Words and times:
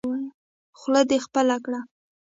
خوله 0.79 1.01
دې 1.09 1.17
خپله 1.25 1.55
کړه. 1.65 1.79